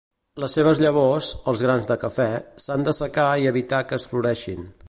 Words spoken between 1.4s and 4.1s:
els grans de cafè, s'han d'assecar i evitar que